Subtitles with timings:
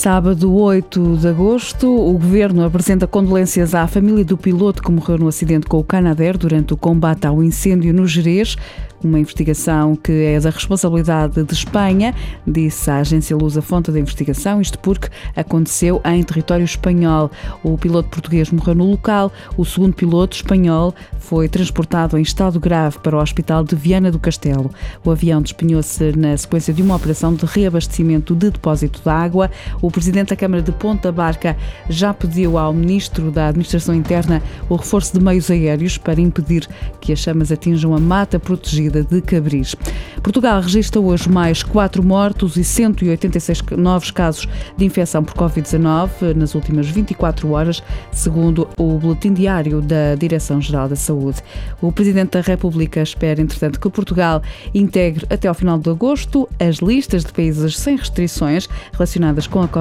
[0.00, 5.28] Sábado 8 de agosto, o Governo apresenta condolências à família do piloto que morreu no
[5.28, 8.56] acidente com o Canadair durante o combate ao incêndio no Jerez.
[9.02, 12.14] Uma investigação que é da responsabilidade de Espanha,
[12.46, 17.30] disse a agência Lusa Fonte da investigação, isto porque aconteceu em território espanhol.
[17.62, 22.98] O piloto português morreu no local, o segundo piloto espanhol foi transportado em estado grave
[22.98, 24.70] para o hospital de Viana do Castelo.
[25.02, 29.50] O avião despenhou-se na sequência de uma operação de reabastecimento de depósito de água.
[29.80, 31.56] O presidente da Câmara de Ponta Barca
[31.88, 36.68] já pediu ao ministro da Administração Interna o reforço de meios aéreos para impedir
[37.00, 39.74] que as chamas atinjam a mata protegida de Cabris.
[40.22, 46.54] Portugal registra hoje mais quatro mortos e 186 novos casos de infecção por Covid-19 nas
[46.54, 47.82] últimas 24 horas,
[48.12, 51.42] segundo o Boletim Diário da Direção-Geral da Saúde.
[51.80, 54.42] O Presidente da República espera, entretanto, que Portugal
[54.74, 59.68] integre até ao final de agosto as listas de países sem restrições relacionadas com a
[59.68, 59.79] Covid-19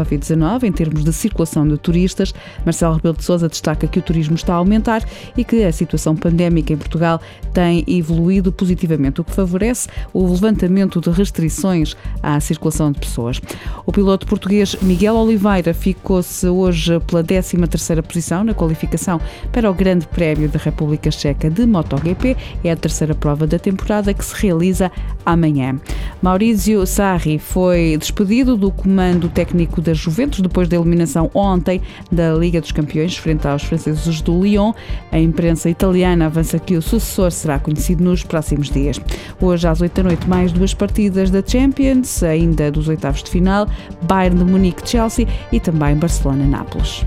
[0.63, 2.34] em termos de circulação de turistas.
[2.65, 5.04] Marcelo Rebelo de Sousa destaca que o turismo está a aumentar
[5.37, 7.21] e que a situação pandémica em Portugal
[7.54, 13.41] tem evoluído positivamente, o que favorece o levantamento de restrições à circulação de pessoas.
[13.85, 19.20] O piloto português Miguel Oliveira ficou-se hoje pela 13ª posição na qualificação
[19.52, 22.35] para o Grande Prémio da República Checa de MotoGP.
[22.63, 24.91] É a terceira prova da temporada que se realiza
[25.26, 25.79] amanhã.
[26.21, 32.62] Maurício Sarri foi despedido do comando técnico da Juventus depois da eliminação ontem da Liga
[32.62, 34.74] dos Campeões frente aos franceses do Lyon.
[35.12, 38.99] A imprensa italiana avança que o sucessor será conhecido nos próximos dias.
[39.41, 43.68] Hoje às 8 da noite mais duas partidas da Champions, ainda dos oitavos de final,
[44.04, 47.05] Bayern de Munique-Chelsea e também Barcelona-Nápoles.